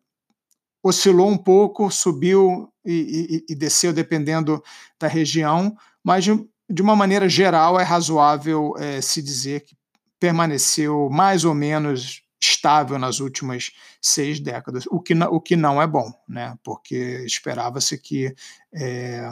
oscilou 0.83 1.29
um 1.29 1.37
pouco, 1.37 1.89
subiu 1.91 2.71
e, 2.85 3.43
e, 3.47 3.53
e, 3.53 3.55
desceu 3.55 3.91
dependendo 3.91 4.63
da 4.99 5.07
região, 5.07 5.75
mas 6.03 6.23
de, 6.23 6.31
de 6.69 6.81
uma 6.81 6.95
maneira 6.95 7.27
geral 7.27 7.79
é 7.79 7.83
razoável 7.83 8.73
é, 8.77 9.01
se 9.01 9.21
dizer 9.21 9.61
que 9.61 9.75
permaneceu 10.19 11.09
mais 11.09 11.43
ou 11.43 11.53
menos 11.53 12.21
estável 12.41 12.97
nas 12.97 13.19
últimas 13.19 13.71
seis 14.01 14.39
décadas, 14.39 14.85
o 14.89 14.99
que, 14.99 15.13
o 15.13 15.39
que 15.39 15.55
não 15.55 15.81
é 15.81 15.85
bom, 15.85 16.11
né? 16.27 16.55
porque 16.63 17.23
esperava-se 17.25 17.97
que, 17.99 18.33
é, 18.73 19.31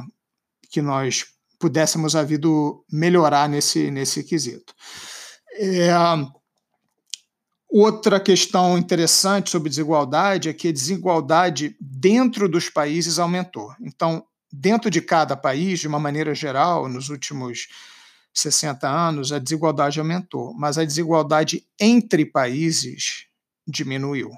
que 0.69 0.81
nós 0.81 1.25
pudéssemos 1.59 2.15
havido 2.15 2.85
melhorar 2.91 3.49
nesse, 3.49 3.89
nesse 3.89 4.23
quesito. 4.23 4.73
É, 5.53 5.89
Outra 7.71 8.19
questão 8.19 8.77
interessante 8.79 9.51
sobre 9.51 9.69
desigualdade 9.69 10.49
é 10.49 10.53
que 10.53 10.69
a 10.69 10.73
desigualdade 10.73 11.75
dentro 11.79 12.49
dos 12.49 12.67
países 12.67 13.19
aumentou. 13.19 13.71
Então, 13.79 14.25
dentro 14.51 14.89
de 14.89 15.01
cada 15.01 15.37
país, 15.37 15.79
de 15.79 15.87
uma 15.87 15.99
maneira 15.99 16.33
geral, 16.33 16.89
nos 16.89 17.09
últimos 17.09 17.67
60 18.33 18.87
anos, 18.87 19.31
a 19.31 19.37
desigualdade 19.37 19.99
aumentou, 19.99 20.51
mas 20.55 20.79
a 20.79 20.85
desigualdade 20.85 21.63
entre 21.79 22.25
países 22.25 23.25
diminuiu. 23.67 24.31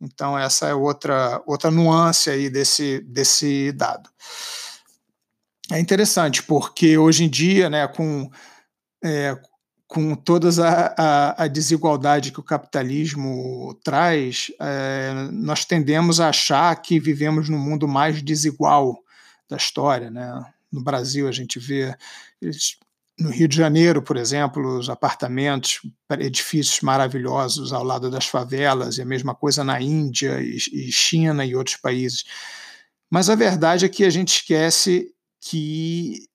Então, 0.00 0.36
essa 0.36 0.68
é 0.68 0.74
outra, 0.74 1.40
outra 1.46 1.70
nuance 1.70 2.28
aí 2.30 2.50
desse, 2.50 3.00
desse 3.00 3.72
dado. 3.72 4.10
É 5.70 5.78
interessante, 5.78 6.42
porque 6.42 6.96
hoje 6.96 7.24
em 7.24 7.28
dia, 7.28 7.68
né, 7.68 7.86
com, 7.86 8.30
é, 9.04 9.38
com 9.88 10.14
toda 10.14 10.50
a, 10.62 10.94
a, 10.98 11.44
a, 11.44 11.48
desigualdade 11.48 12.30
que 12.30 12.38
o 12.38 12.44
capitalismo 12.44 13.74
traz, 13.82 14.52
é, 14.60 15.14
nós 15.32 15.64
tendemos 15.64 16.20
a 16.20 16.28
achar 16.28 16.76
que 16.76 17.00
vivemos 17.00 17.48
no 17.48 17.58
mundo 17.58 17.88
mais 17.88 18.22
desigual 18.22 19.02
da 19.48 19.56
história. 19.56 20.10
Né? 20.10 20.44
No 20.70 20.84
Brasil, 20.84 21.26
a 21.26 21.32
gente 21.32 21.58
vê, 21.58 21.96
no 23.18 23.30
Rio 23.30 23.48
de 23.48 23.56
Janeiro, 23.56 24.02
por 24.02 24.18
exemplo, 24.18 24.78
os 24.78 24.90
apartamentos, 24.90 25.80
edifícios 26.20 26.82
maravilhosos 26.82 27.72
ao 27.72 27.82
lado 27.82 28.10
das 28.10 28.26
favelas, 28.26 28.98
e 28.98 29.02
a 29.02 29.06
mesma 29.06 29.34
coisa 29.34 29.64
na 29.64 29.80
Índia 29.80 30.38
e 30.42 30.92
China 30.92 31.46
e 31.46 31.56
outros 31.56 31.76
países. 31.76 32.24
Mas 33.10 33.30
a 33.30 33.34
verdade 33.34 33.86
é 33.86 33.88
que 33.88 34.04
a 34.04 34.10
gente 34.10 34.36
esquece 34.36 35.10
que 35.40 36.27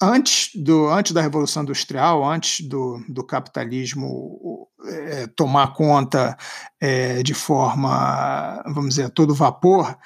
antes, 0.00 0.50
do, 0.54 0.88
antes 0.88 1.12
da 1.12 1.20
Revolução 1.20 1.62
Industrial, 1.62 2.24
antes 2.24 2.66
do, 2.66 3.04
do 3.08 3.22
capitalismo 3.22 4.68
é, 4.86 5.26
tomar 5.28 5.74
conta 5.74 6.36
é, 6.80 7.22
de 7.22 7.34
forma, 7.34 8.62
vamos 8.66 8.90
dizer, 8.90 9.04
a 9.04 9.10
todo 9.10 9.34
vapor, 9.34 9.96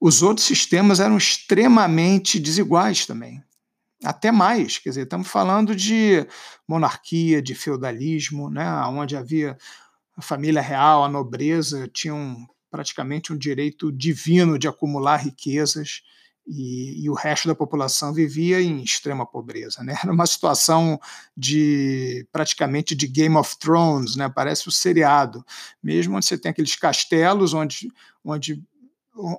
os 0.00 0.22
outros 0.22 0.46
sistemas 0.46 1.00
eram 1.00 1.16
extremamente 1.16 2.38
desiguais 2.38 3.06
também. 3.06 3.42
Até 4.04 4.30
mais, 4.30 4.78
quer 4.78 4.90
dizer, 4.90 5.02
estamos 5.02 5.26
falando 5.26 5.74
de 5.74 6.26
monarquia, 6.68 7.42
de 7.42 7.54
feudalismo, 7.54 8.50
né, 8.50 8.70
onde 8.88 9.16
havia 9.16 9.56
a 10.16 10.22
família 10.22 10.62
real, 10.62 11.02
a 11.02 11.08
nobreza, 11.08 11.88
tinham 11.88 12.46
praticamente 12.70 13.32
um 13.32 13.38
direito 13.38 13.90
divino 13.90 14.58
de 14.58 14.68
acumular 14.68 15.16
riquezas 15.16 16.02
e, 16.46 17.04
e, 17.04 17.10
o 17.10 17.14
resto 17.14 17.48
da 17.48 17.54
população 17.54 18.12
vivia 18.12 18.60
em 18.60 18.82
extrema 18.82 19.26
pobreza. 19.26 19.82
Né? 19.82 19.96
Era 20.02 20.12
uma 20.12 20.26
situação 20.26 21.00
de 21.36 22.26
praticamente 22.30 22.94
de 22.94 23.06
Game 23.06 23.36
of 23.36 23.58
Thrones, 23.58 24.14
né? 24.14 24.28
parece 24.28 24.66
o 24.66 24.70
um 24.70 24.72
seriado, 24.72 25.44
mesmo 25.82 26.16
onde 26.16 26.26
você 26.26 26.38
tem 26.38 26.50
aqueles 26.50 26.76
castelos 26.76 27.52
onde, 27.52 27.90
onde 28.24 28.62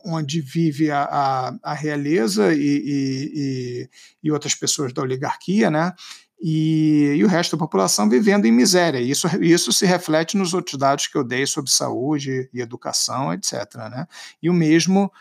onde 0.04 0.42
vive 0.42 0.90
a, 0.90 1.04
a, 1.04 1.58
a 1.62 1.74
realeza 1.74 2.52
e, 2.52 2.60
e, 2.60 3.90
e, 4.24 4.32
outras 4.32 4.56
pessoas 4.56 4.92
da 4.92 5.04
oligarquia, 5.04 5.70
né? 5.70 5.94
E, 6.40 7.20
o 7.24 7.28
resto 7.28 7.56
da 7.56 7.60
população 7.60 8.08
vivendo 8.08 8.46
em 8.46 8.52
miséria. 8.52 9.00
Isso, 9.00 9.28
isso 9.42 9.72
se 9.74 9.86
reflete 9.86 10.38
nos 10.38 10.54
outros 10.54 10.78
dados 10.78 11.08
que 11.08 11.18
eu 11.18 11.24
dei 11.24 11.46
sobre 11.46 11.72
saúde 11.72 12.50
e 12.54 12.62
educação, 12.62 13.34
etc. 13.34 13.76
Né? 13.76 14.08
E 14.42 14.50
o 14.50 14.54
mesmo 14.54 15.12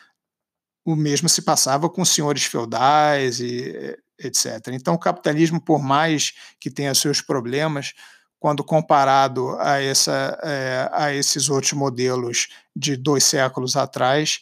o 0.87 0.95
mesmo 0.95 1.29
se 1.29 1.43
passava 1.43 1.91
com 1.91 2.05
senhores 2.05 2.45
feudais 2.45 3.41
e 3.41 3.99
etc. 4.21 4.69
Então, 4.69 4.95
o 4.95 4.99
capitalismo, 4.99 5.61
por 5.61 5.83
mais 5.83 6.33
que 6.61 6.71
tenha 6.71 6.95
seus 6.95 7.21
problemas, 7.21 7.93
quando 8.39 8.63
comparado 8.63 9.57
a, 9.59 9.83
essa, 9.83 10.39
é, 10.45 10.89
a 10.93 11.13
esses 11.13 11.51
outros 11.51 11.73
modelos 11.73 12.49
de 12.75 12.97
dois 12.97 13.25
séculos 13.25 13.77
atrás, 13.77 14.41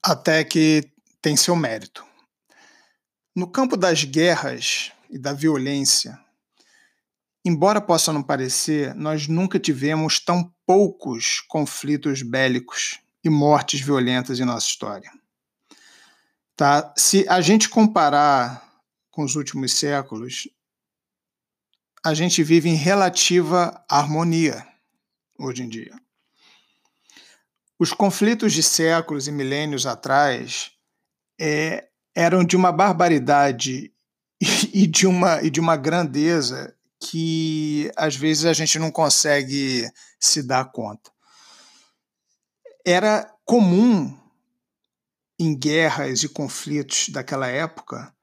até 0.00 0.44
que 0.44 0.88
tem 1.20 1.36
seu 1.36 1.56
mérito. 1.56 2.04
No 3.34 3.50
campo 3.50 3.76
das 3.76 4.04
guerras 4.04 4.92
e 5.10 5.18
da 5.18 5.32
violência, 5.32 6.16
embora 7.44 7.80
possa 7.80 8.12
não 8.12 8.22
parecer, 8.22 8.94
nós 8.94 9.26
nunca 9.26 9.58
tivemos 9.58 10.20
tão 10.20 10.52
poucos 10.64 11.40
conflitos 11.48 12.22
bélicos 12.22 13.00
e 13.24 13.28
mortes 13.28 13.80
violentas 13.80 14.38
em 14.38 14.44
nossa 14.44 14.68
história. 14.68 15.10
Tá? 16.56 16.92
Se 16.96 17.26
a 17.28 17.40
gente 17.40 17.68
comparar 17.68 18.64
com 19.10 19.24
os 19.24 19.34
últimos 19.34 19.72
séculos, 19.72 20.48
a 22.04 22.14
gente 22.14 22.42
vive 22.42 22.68
em 22.68 22.74
relativa 22.74 23.84
harmonia 23.88 24.66
hoje 25.38 25.62
em 25.62 25.68
dia. 25.68 25.94
Os 27.78 27.92
conflitos 27.92 28.52
de 28.52 28.62
séculos 28.62 29.26
e 29.26 29.32
milênios 29.32 29.84
atrás 29.84 30.70
é, 31.40 31.88
eram 32.14 32.44
de 32.44 32.56
uma 32.56 32.70
barbaridade 32.70 33.92
e 34.72 34.86
de 34.86 35.06
uma, 35.06 35.42
e 35.42 35.50
de 35.50 35.60
uma 35.60 35.76
grandeza 35.76 36.74
que 37.00 37.90
às 37.96 38.14
vezes 38.14 38.44
a 38.44 38.52
gente 38.52 38.78
não 38.78 38.90
consegue 38.90 39.90
se 40.20 40.42
dar 40.42 40.70
conta. 40.70 41.10
Era 42.86 43.30
comum 43.44 44.16
em 45.38 45.56
guerras 45.56 46.22
e 46.22 46.28
conflitos 46.28 47.08
daquela 47.08 47.48
época, 47.48 48.14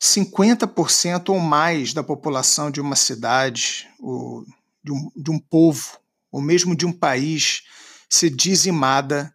50% 0.00 1.30
ou 1.30 1.40
mais 1.40 1.92
da 1.92 2.02
população 2.02 2.70
de 2.70 2.80
uma 2.80 2.96
cidade, 2.96 3.88
ou 3.98 4.44
de 4.82 4.92
um, 4.92 5.10
de 5.16 5.30
um 5.30 5.38
povo, 5.38 5.98
ou 6.30 6.40
mesmo 6.40 6.76
de 6.76 6.86
um 6.86 6.92
país, 6.92 7.62
ser 8.08 8.30
dizimada 8.30 9.34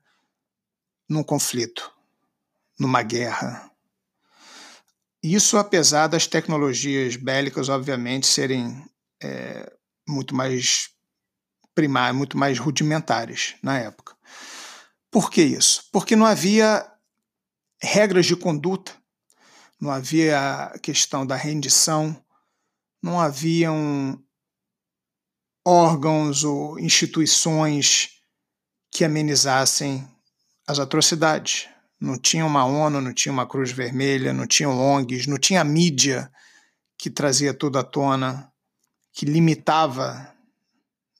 num 1.09 1.23
conflito, 1.23 1.91
numa 2.79 3.03
guerra. 3.03 3.69
Isso 5.21 5.57
apesar 5.57 6.07
das 6.07 6.27
tecnologias 6.27 7.15
bélicas, 7.15 7.69
obviamente, 7.69 8.27
serem 8.27 8.85
é, 9.21 9.71
muito 10.07 10.35
mais 10.35 10.89
primárias, 11.73 12.15
muito 12.15 12.37
mais 12.37 12.59
rudimentares 12.59 13.55
na 13.61 13.77
época. 13.77 14.15
Por 15.13 15.29
que 15.29 15.43
isso? 15.43 15.87
Porque 15.91 16.15
não 16.15 16.25
havia 16.25 16.91
regras 17.79 18.25
de 18.25 18.35
conduta, 18.35 18.91
não 19.79 19.91
havia 19.91 20.63
a 20.63 20.79
questão 20.79 21.23
da 21.23 21.35
rendição, 21.35 22.19
não 22.99 23.19
haviam 23.19 24.19
órgãos 25.63 26.43
ou 26.43 26.79
instituições 26.79 28.21
que 28.89 29.05
amenizassem 29.05 30.03
as 30.67 30.79
atrocidades. 30.79 31.69
Não 32.01 32.17
tinha 32.17 32.43
uma 32.43 32.65
ONU, 32.65 32.99
não 32.99 33.13
tinha 33.13 33.31
uma 33.31 33.47
Cruz 33.47 33.71
Vermelha, 33.71 34.33
não 34.33 34.47
tinha 34.47 34.67
ONGs, 34.67 35.27
não 35.27 35.37
tinha 35.37 35.63
mídia 35.63 36.31
que 36.97 37.11
trazia 37.11 37.53
tudo 37.53 37.77
à 37.77 37.83
tona, 37.83 38.51
que 39.11 39.27
limitava, 39.27 40.33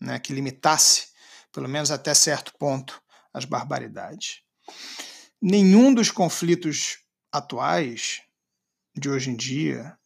né, 0.01 0.17
que 0.17 0.33
limitasse, 0.33 1.09
pelo 1.51 1.69
menos 1.69 1.91
até 1.91 2.11
certo 2.15 2.51
ponto, 2.57 3.02
as 3.33 3.45
barbaridades. 3.45 4.41
Nenhum 5.41 5.93
dos 5.93 6.11
conflitos 6.11 6.99
atuais 7.31 8.21
de 8.95 9.09
hoje 9.09 9.31
em 9.31 9.35
dia 9.35 9.97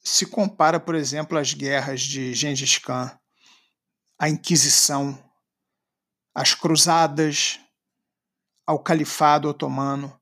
se 0.00 0.26
compara, 0.26 0.78
por 0.78 0.94
exemplo, 0.94 1.38
às 1.38 1.52
guerras 1.52 2.02
de 2.02 2.32
Gengis 2.34 2.78
Khan, 2.78 3.18
à 4.18 4.28
Inquisição, 4.28 5.18
às 6.34 6.54
Cruzadas, 6.54 7.58
ao 8.66 8.78
Califado 8.78 9.48
Otomano. 9.48 10.18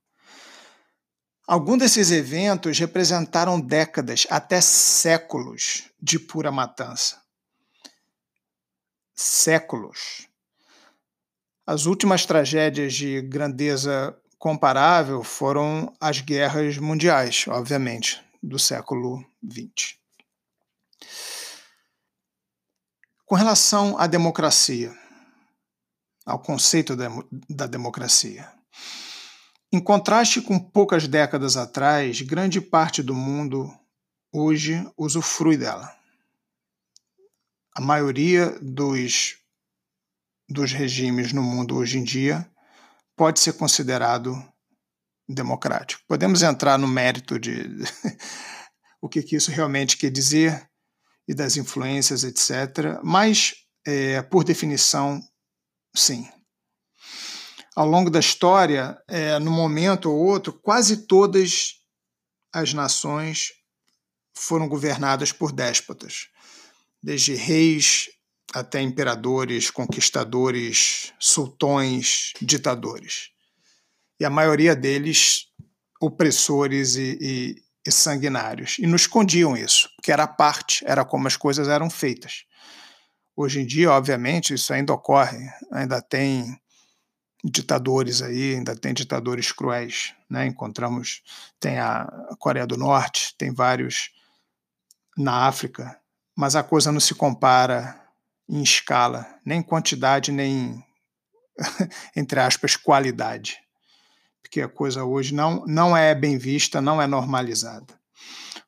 Alguns 1.47 1.79
desses 1.79 2.11
eventos 2.11 2.79
representaram 2.79 3.61
décadas, 3.61 4.27
até 4.31 4.61
séculos, 4.61 5.91
de 6.01 6.19
pura 6.19 6.51
matança. 6.51 7.23
Séculos. 9.15 10.29
As 11.67 11.85
últimas 11.85 12.25
tragédias 12.25 12.95
de 12.95 13.21
grandeza 13.23 14.17
comparável 14.39 15.25
foram 15.25 15.93
as 16.01 16.21
guerras 16.21 16.79
mundiais, 16.79 17.45
obviamente, 17.49 18.23
do 18.41 18.57
século 18.57 19.25
XX. 19.45 19.97
Com 23.25 23.35
relação 23.35 23.99
à 23.99 24.07
democracia, 24.07 24.97
ao 26.25 26.39
conceito 26.39 26.95
da 27.51 27.67
democracia. 27.67 28.49
Em 29.73 29.81
contraste 29.81 30.41
com 30.41 30.61
poucas 30.61 31.09
décadas 31.09 31.57
atrás, 31.57 32.23
grande 32.23 32.61
parte 32.61 33.03
do 33.03 33.13
mundo 33.13 33.69
hoje 34.33 34.89
usufrui 34.97 35.57
dela. 35.57 35.93
A 37.75 37.81
maioria 37.81 38.57
dos 38.63 39.39
dos 40.49 40.73
regimes 40.73 41.33
no 41.33 41.43
mundo 41.43 41.77
hoje 41.77 41.99
em 41.99 42.05
dia 42.05 42.49
pode 43.17 43.41
ser 43.41 43.55
considerado 43.55 44.37
democrático. 45.29 46.03
Podemos 46.07 46.43
entrar 46.43 46.79
no 46.79 46.87
mérito 46.87 47.39
de 47.39 47.67
o 49.01 49.09
que, 49.09 49.23
que, 49.23 49.37
isso 49.37 49.51
realmente 49.51 49.97
quer 49.97 50.11
dizer 50.11 50.69
e 51.27 51.35
das 51.35 51.57
influências, 51.57 52.23
etc. 52.23 53.01
Mas, 53.03 53.55
é, 53.85 54.23
por 54.23 54.45
definição, 54.45 55.21
sim. 55.95 56.29
Ao 57.75 57.87
longo 57.87 58.11
da 58.11 58.21
história, 58.21 58.97
é, 59.09 59.39
no 59.39 59.51
momento 59.51 60.11
ou 60.11 60.17
outro, 60.17 60.53
quase 60.53 61.07
todas 61.07 61.75
as 62.53 62.73
nações 62.73 63.53
foram 64.35 64.69
governadas 64.69 65.33
por 65.33 65.51
déspotas, 65.51 66.29
desde 67.03 67.35
reis 67.35 68.09
até 68.55 68.81
imperadores, 68.81 69.71
conquistadores, 69.71 71.13
sultões, 71.19 72.33
ditadores. 72.41 73.31
E 74.19 74.25
a 74.25 74.31
maioria 74.31 74.75
deles 74.75 75.47
opressores 76.01 76.97
e, 76.97 77.19
e, 77.21 77.63
e 77.87 77.93
sanguinários. 77.93 78.79
E 78.79 78.87
não 78.87 78.97
escondiam 78.97 79.57
isso, 79.57 79.91
porque 79.97 80.13
era 80.13 80.27
parte, 80.27 80.85
era 80.87 81.05
como 81.05 81.27
as 81.27 81.37
coisas 81.37 81.69
eram 81.69 81.91
feitas. 81.91 82.45
Hoje 83.35 83.61
em 83.61 83.67
dia, 83.67 83.93
obviamente, 83.93 84.55
isso 84.55 84.73
ainda 84.73 84.95
ocorre, 84.95 85.39
ainda 85.71 86.01
tem 86.01 86.59
ditadores 87.45 88.23
aí, 88.23 88.55
ainda 88.55 88.75
tem 88.75 88.95
ditadores 88.95 89.53
cruéis, 89.53 90.15
né? 90.29 90.47
Encontramos, 90.47 91.23
tem 91.61 91.79
a 91.79 92.07
Coreia 92.39 92.67
do 92.67 92.77
Norte, 92.77 93.35
tem 93.37 93.53
vários 93.53 94.11
na 95.17 95.47
África, 95.47 95.99
mas 96.37 96.57
a 96.57 96.63
coisa 96.63 96.91
não 96.91 97.01
se 97.01 97.15
compara 97.15 98.06
em 98.49 98.63
escala, 98.63 99.27
nem 99.45 99.63
quantidade, 99.63 100.31
nem, 100.31 100.85
entre 102.15 102.41
aspas, 102.41 102.77
qualidade. 102.77 103.59
porque 104.43 104.61
a 104.61 104.69
coisa 104.69 105.05
hoje 105.05 105.35
não, 105.35 105.65
não 105.67 105.97
é 105.97 106.15
bem 106.15 106.39
vista, 106.39 106.81
não 106.81 107.03
é 107.03 107.07
normalizada. 107.07 107.99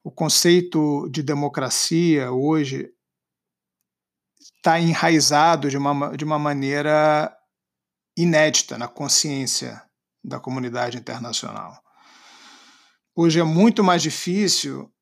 O 0.02 0.10
conceito 0.10 1.08
de 1.10 1.22
democracia 1.22 2.32
hoje 2.32 2.90
está 4.56 4.80
enraizado 4.80 5.70
de 5.70 5.76
uma, 5.76 6.16
de 6.16 6.24
uma 6.24 6.38
maneira 6.38 7.32
inédita 8.16 8.76
na 8.76 8.88
consciência 8.88 9.80
da 10.24 10.40
comunidade 10.40 10.98
internacional. 10.98 11.80
Hoje 13.14 13.40
é 13.40 13.44
muito 13.44 13.82
mais 13.84 14.02
difícil 14.02 14.92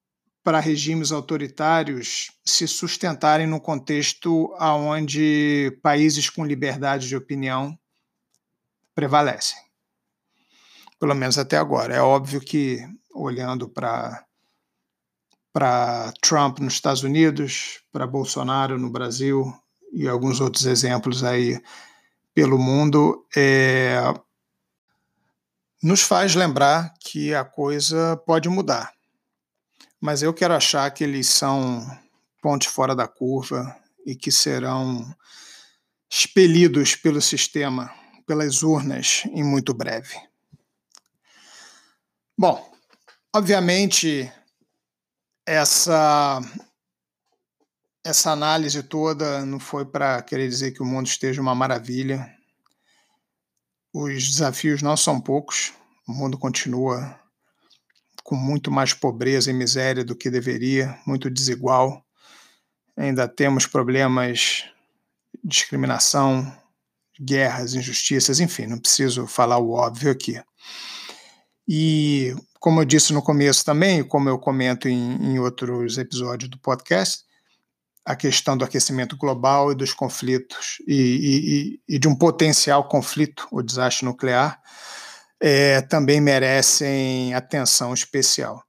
para 0.46 0.60
regimes 0.60 1.10
autoritários 1.10 2.30
se 2.44 2.68
sustentarem 2.68 3.48
num 3.48 3.58
contexto 3.58 4.54
onde 4.60 5.76
países 5.82 6.30
com 6.30 6.46
liberdade 6.46 7.08
de 7.08 7.16
opinião 7.16 7.76
prevalecem. 8.94 9.58
Pelo 11.00 11.16
menos 11.16 11.36
até 11.36 11.56
agora. 11.56 11.96
É 11.96 12.00
óbvio 12.00 12.40
que, 12.40 12.78
olhando 13.12 13.68
para 13.68 14.24
para 15.52 16.12
Trump 16.22 16.60
nos 16.60 16.74
Estados 16.74 17.02
Unidos, 17.02 17.80
para 17.90 18.06
Bolsonaro 18.06 18.78
no 18.78 18.88
Brasil 18.88 19.52
e 19.92 20.06
alguns 20.06 20.40
outros 20.40 20.64
exemplos 20.64 21.24
aí 21.24 21.60
pelo 22.32 22.56
mundo, 22.56 23.26
é, 23.36 23.98
nos 25.82 26.02
faz 26.02 26.36
lembrar 26.36 26.94
que 27.00 27.34
a 27.34 27.44
coisa 27.44 28.16
pode 28.18 28.48
mudar. 28.48 28.95
Mas 30.00 30.22
eu 30.22 30.32
quero 30.32 30.54
achar 30.54 30.90
que 30.90 31.04
eles 31.04 31.28
são 31.28 31.84
pontos 32.42 32.68
fora 32.68 32.94
da 32.94 33.08
curva 33.08 33.76
e 34.04 34.14
que 34.14 34.30
serão 34.30 35.04
expelidos 36.10 36.94
pelo 36.94 37.20
sistema, 37.20 37.92
pelas 38.26 38.62
urnas, 38.62 39.24
em 39.26 39.42
muito 39.42 39.74
breve. 39.74 40.16
Bom, 42.38 42.72
obviamente 43.34 44.30
essa 45.46 46.40
essa 48.04 48.30
análise 48.30 48.82
toda 48.84 49.44
não 49.44 49.58
foi 49.58 49.84
para 49.84 50.22
querer 50.22 50.48
dizer 50.48 50.70
que 50.70 50.82
o 50.82 50.86
mundo 50.86 51.08
esteja 51.08 51.42
uma 51.42 51.56
maravilha. 51.56 52.32
Os 53.92 54.28
desafios 54.28 54.80
não 54.80 54.96
são 54.96 55.20
poucos. 55.20 55.72
O 56.06 56.12
mundo 56.12 56.38
continua 56.38 57.18
com 58.26 58.34
muito 58.34 58.72
mais 58.72 58.92
pobreza 58.92 59.52
e 59.52 59.54
miséria 59.54 60.04
do 60.04 60.16
que 60.16 60.28
deveria, 60.28 60.98
muito 61.06 61.30
desigual. 61.30 62.04
Ainda 62.96 63.28
temos 63.28 63.66
problemas 63.66 64.64
de 65.44 65.48
discriminação, 65.48 66.52
guerras, 67.20 67.74
injustiças, 67.74 68.40
enfim, 68.40 68.66
não 68.66 68.80
preciso 68.80 69.28
falar 69.28 69.58
o 69.58 69.70
óbvio 69.70 70.10
aqui. 70.10 70.42
E 71.68 72.34
como 72.58 72.80
eu 72.80 72.84
disse 72.84 73.12
no 73.12 73.22
começo 73.22 73.64
também, 73.64 74.02
como 74.02 74.28
eu 74.28 74.40
comento 74.40 74.88
em, 74.88 75.14
em 75.24 75.38
outros 75.38 75.96
episódios 75.96 76.50
do 76.50 76.58
podcast, 76.58 77.24
a 78.04 78.16
questão 78.16 78.56
do 78.56 78.64
aquecimento 78.64 79.16
global 79.16 79.70
e 79.70 79.76
dos 79.76 79.92
conflitos 79.94 80.78
e, 80.84 81.78
e, 81.88 81.94
e 81.94 81.98
de 82.00 82.08
um 82.08 82.16
potencial 82.16 82.88
conflito 82.88 83.46
ou 83.52 83.62
desastre 83.62 84.04
nuclear 84.04 84.60
é, 85.40 85.80
também 85.82 86.20
merecem 86.20 87.34
atenção 87.34 87.92
especial. 87.92 88.62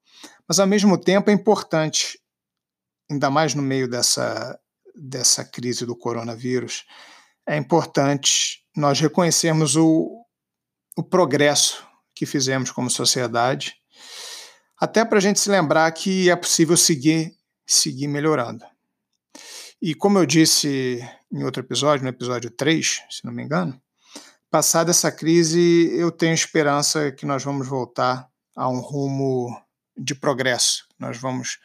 Mas, 0.48 0.60
ao 0.60 0.68
mesmo 0.68 0.98
tempo, 0.98 1.30
é 1.30 1.34
importante, 1.34 2.20
ainda 3.10 3.30
mais 3.30 3.54
no 3.54 3.62
meio 3.62 3.90
dessa, 3.90 4.60
dessa 4.96 5.44
crise 5.44 5.86
do 5.86 5.96
coronavírus, 5.96 6.86
é 7.46 7.56
importante 7.58 8.64
nós 8.76 9.00
reconhecermos 9.00 9.76
o, 9.76 10.26
o 10.98 11.04
progresso 11.04 11.86
que 12.14 12.26
fizemos 12.26 12.72
como 12.72 12.90
sociedade 12.90 13.76
até 14.80 15.04
para 15.04 15.18
a 15.18 15.22
gente 15.22 15.40
se 15.40 15.50
lembrar 15.50 15.92
que 15.92 16.30
é 16.30 16.36
possível 16.36 16.78
seguir, 16.78 17.36
seguir 17.66 18.08
melhorando. 18.08 18.64
E 19.82 19.96
como 19.96 20.20
eu 20.20 20.26
disse 20.26 21.00
em 21.32 21.44
outro 21.44 21.64
episódio, 21.64 22.04
no 22.04 22.10
episódio 22.10 22.50
3, 22.52 23.02
se 23.10 23.26
não 23.26 23.34
me 23.34 23.44
engano, 23.44 23.80
passada 24.50 24.92
essa 24.92 25.12
crise, 25.12 25.92
eu 25.94 26.12
tenho 26.12 26.34
esperança 26.34 27.12
que 27.12 27.26
nós 27.26 27.44
vamos 27.44 27.68
voltar 27.68 28.28
a 28.56 28.70
um 28.70 28.80
rumo 28.80 29.56
de 29.98 30.16
progresso. 30.16 30.88
Nós 31.00 31.18
vamos 31.18 31.60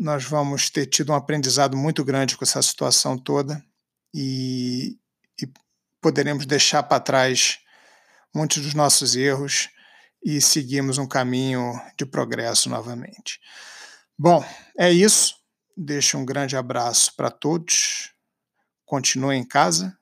nós 0.00 0.24
vamos 0.24 0.70
ter 0.70 0.86
tido 0.86 1.12
um 1.12 1.14
aprendizado 1.14 1.76
muito 1.76 2.02
grande 2.02 2.36
com 2.36 2.44
essa 2.44 2.62
situação 2.62 3.18
toda 3.18 3.62
e, 4.14 4.98
e 5.40 5.46
poderemos 6.00 6.46
deixar 6.46 6.82
para 6.82 6.98
trás 6.98 7.58
muitos 8.34 8.62
dos 8.62 8.72
nossos 8.72 9.14
erros 9.14 9.68
e 10.24 10.40
seguimos 10.40 10.98
um 10.98 11.06
caminho 11.06 11.78
de 11.96 12.06
progresso 12.06 12.70
novamente. 12.70 13.38
Bom, 14.18 14.44
é 14.78 14.90
isso. 14.90 15.36
Deixo 15.76 16.16
um 16.16 16.24
grande 16.24 16.56
abraço 16.56 17.14
para 17.14 17.30
todos. 17.30 18.12
Continuem 18.84 19.40
em 19.40 19.44
casa 19.44 19.96